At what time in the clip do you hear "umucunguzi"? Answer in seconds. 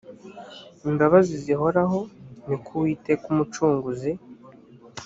3.33-4.11